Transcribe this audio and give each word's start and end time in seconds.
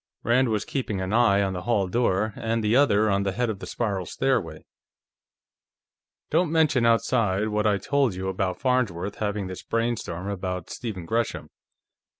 Rand 0.23 0.49
was 0.49 0.65
keeping 0.65 0.97
one 0.97 1.13
eye 1.13 1.43
on 1.43 1.53
the 1.53 1.61
hall 1.61 1.87
door 1.87 2.33
and 2.35 2.63
the 2.63 2.75
other 2.75 3.07
on 3.11 3.21
the 3.21 3.33
head 3.33 3.51
of 3.51 3.59
the 3.59 3.67
spiral 3.67 4.07
stairway. 4.07 4.65
"Don't 6.31 6.51
mention 6.51 6.87
outside 6.87 7.49
what 7.49 7.67
I 7.67 7.77
told 7.77 8.15
you 8.15 8.27
about 8.27 8.59
Farnsworth 8.59 9.17
having 9.17 9.45
this 9.45 9.61
brainstorm 9.61 10.27
about 10.27 10.71
Stephen 10.71 11.05
Gresham. 11.05 11.51